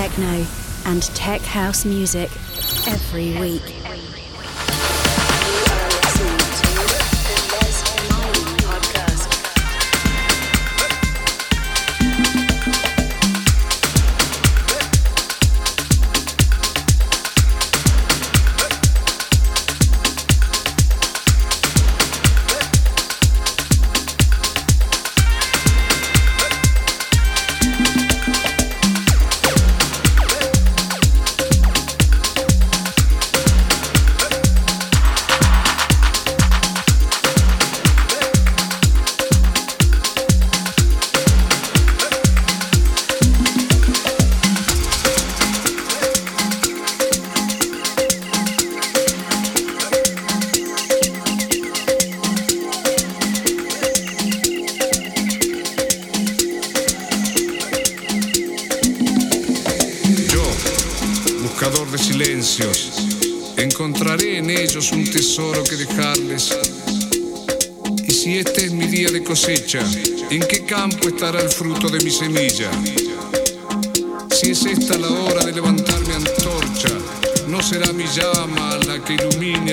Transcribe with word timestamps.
techno 0.00 0.46
and 0.86 1.02
tech 1.14 1.42
house 1.42 1.84
music 1.84 2.30
every 2.88 3.38
week. 3.38 3.79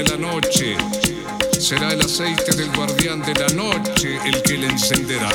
La 0.03 0.17
noche, 0.17 0.75
será 1.59 1.91
el 1.91 2.01
aceite 2.01 2.55
del 2.55 2.71
guardián 2.75 3.21
de 3.21 3.33
la 3.33 3.47
noche 3.49 4.17
el 4.25 4.41
que 4.43 4.57
le 4.57 4.67
encenderá. 4.67 5.29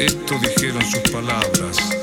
Esto 0.00 0.38
dijeron 0.40 0.82
sus 0.84 1.02
palabras. 1.12 1.97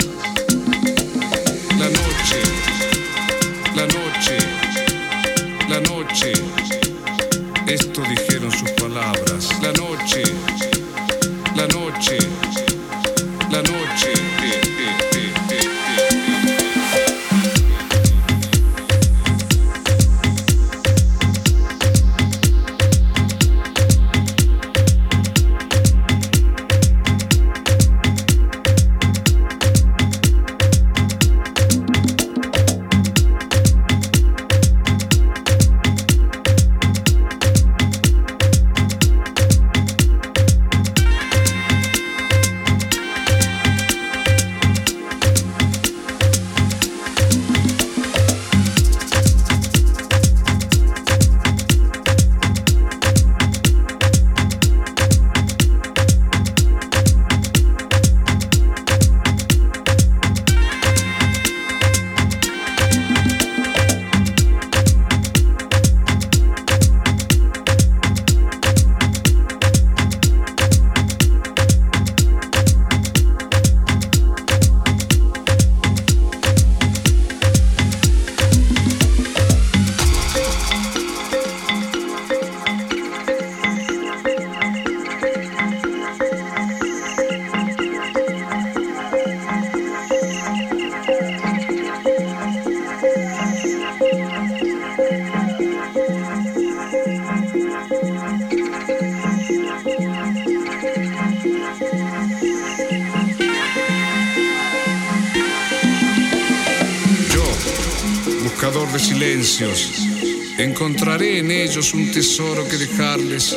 Ellos 111.76 111.94
un 111.94 112.10
tesoro 112.10 112.66
que 112.70 112.78
dejarles. 112.78 113.54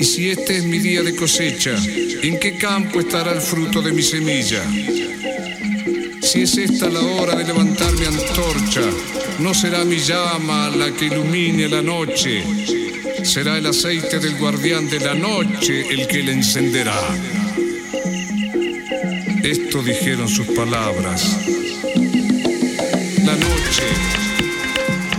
Y 0.00 0.04
si 0.04 0.30
este 0.30 0.56
es 0.56 0.64
mi 0.64 0.80
día 0.80 1.00
de 1.04 1.14
cosecha, 1.14 1.76
¿en 2.22 2.40
qué 2.40 2.56
campo 2.56 2.98
estará 2.98 3.30
el 3.30 3.40
fruto 3.40 3.80
de 3.80 3.92
mi 3.92 4.02
semilla? 4.02 4.64
Si 6.22 6.42
es 6.42 6.58
esta 6.58 6.88
la 6.88 7.00
hora 7.00 7.36
de 7.36 7.44
levantar 7.44 7.92
mi 7.92 8.06
antorcha, 8.06 8.80
no 9.38 9.54
será 9.54 9.84
mi 9.84 9.98
llama 9.98 10.70
la 10.70 10.90
que 10.90 11.04
ilumine 11.04 11.68
la 11.68 11.82
noche, 11.82 12.42
será 13.22 13.58
el 13.58 13.66
aceite 13.66 14.18
del 14.18 14.36
guardián 14.36 14.88
de 14.88 14.98
la 14.98 15.14
noche 15.14 15.86
el 15.88 16.08
que 16.08 16.24
le 16.24 16.32
encenderá. 16.32 17.00
Esto 19.44 19.84
dijeron 19.84 20.28
sus 20.28 20.48
palabras. 20.48 21.36
La 23.24 23.36
noche 23.36 24.16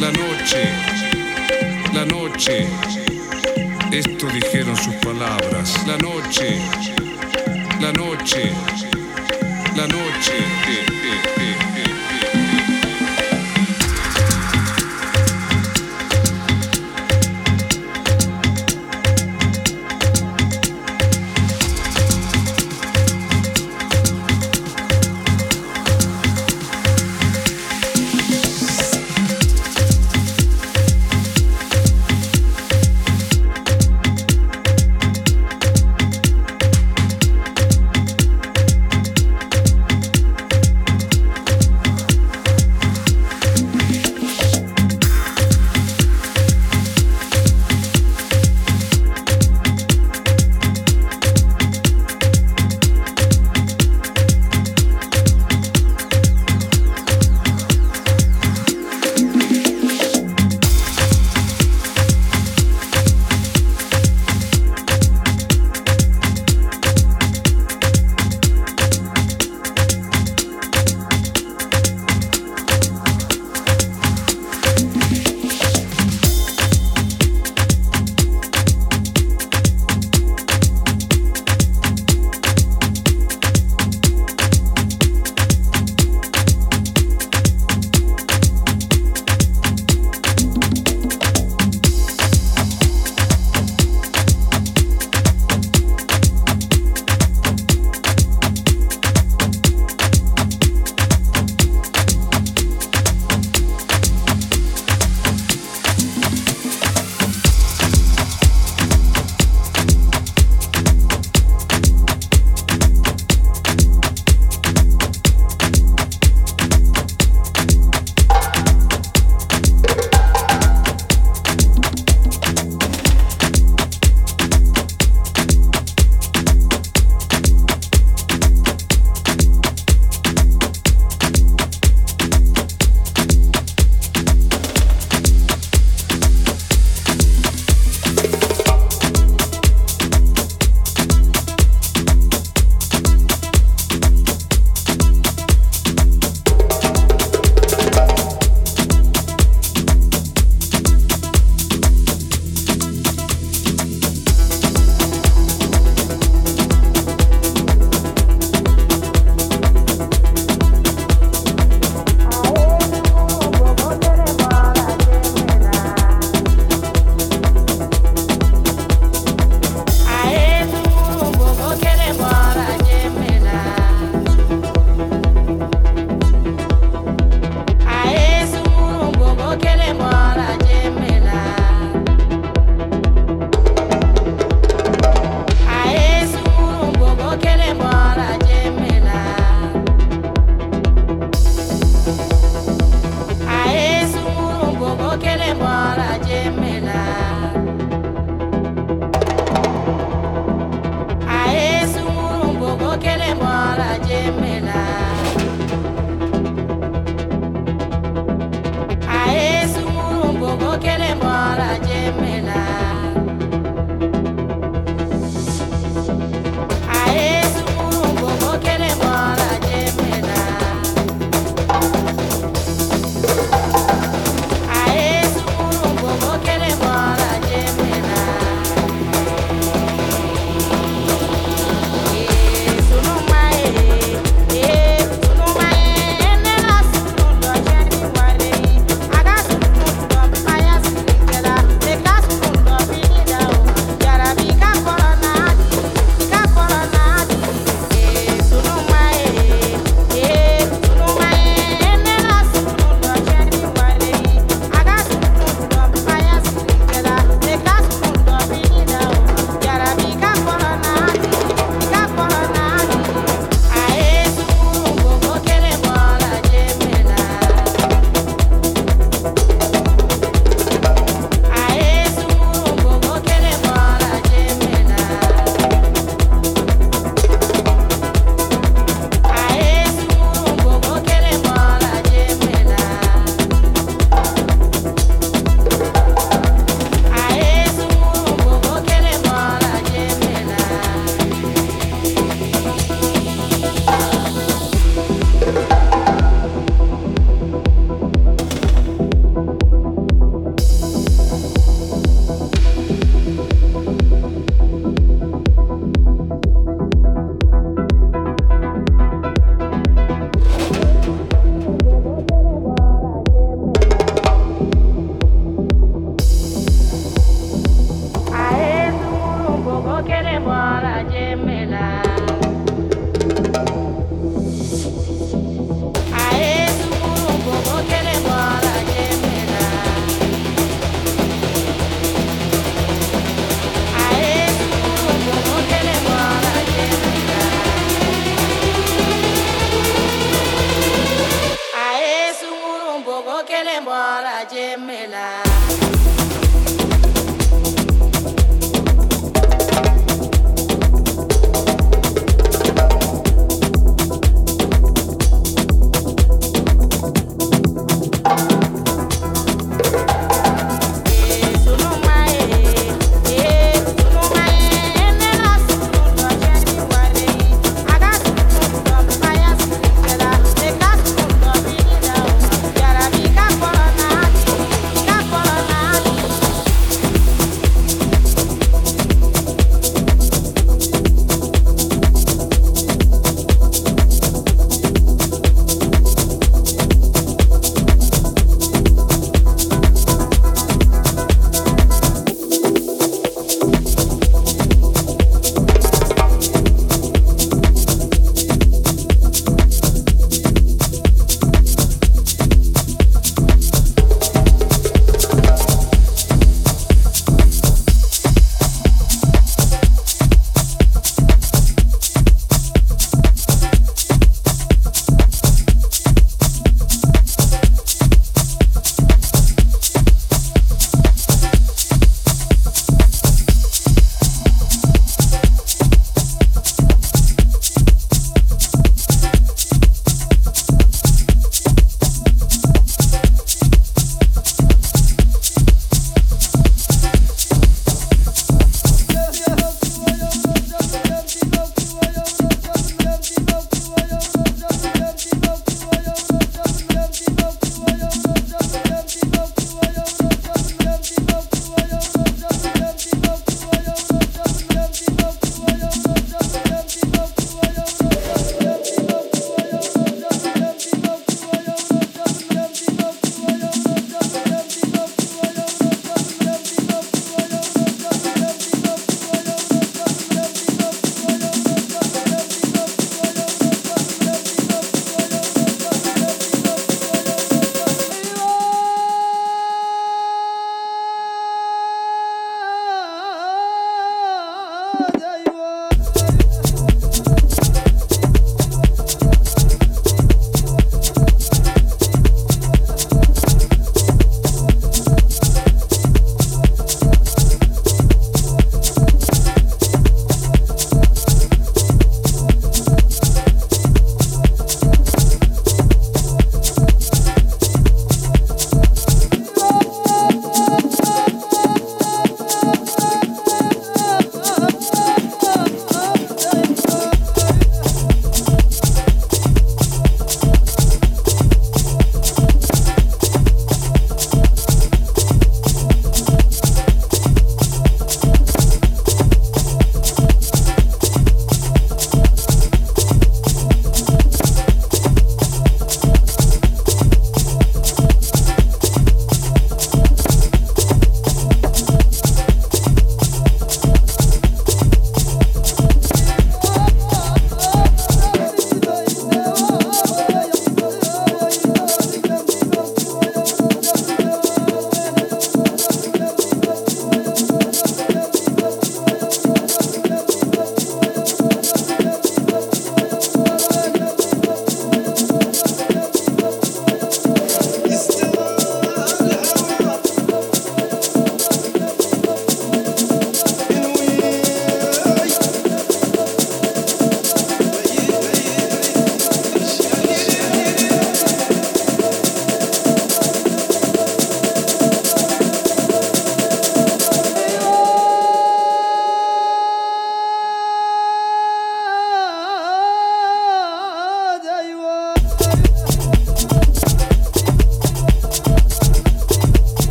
la 0.00 0.10
noche, 0.10 1.03
la 1.94 2.04
noche. 2.04 2.66
Esto 3.92 4.26
dijeron 4.26 4.76
sus 4.76 4.94
palabras. 4.96 5.86
La 5.86 5.96
noche, 5.98 6.58
la 7.80 7.92
noche, 7.92 8.52
la 9.76 9.86
noche. 9.86 11.43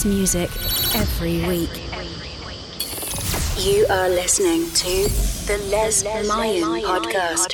House 0.00 0.04
music 0.06 0.50
every 0.94 1.44
week. 1.46 1.70
You 3.58 3.86
are 3.90 4.08
listening 4.08 4.70
to 4.70 5.08
the 5.46 5.58
Les 5.70 6.04
Mayan 6.26 6.80
podcast. 6.82 7.49